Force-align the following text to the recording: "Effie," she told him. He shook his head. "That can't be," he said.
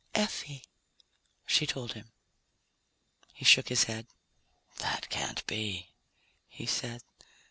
"Effie," 0.15 0.63
she 1.45 1.67
told 1.67 1.93
him. 1.93 2.11
He 3.35 3.45
shook 3.45 3.69
his 3.69 3.83
head. 3.83 4.07
"That 4.77 5.07
can't 5.11 5.45
be," 5.45 5.91
he 6.49 6.65
said. 6.65 7.03